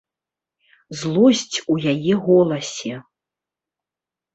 [1.01, 2.95] Злосць у яе голасе.